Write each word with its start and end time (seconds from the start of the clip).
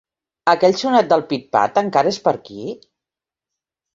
Aquell 0.53 0.71
sonat 0.83 1.09
del 1.11 1.23
Pit-Pat 1.33 1.77
encara 1.83 2.13
és 2.15 2.19
per 2.29 2.35
aquí? 2.39 2.65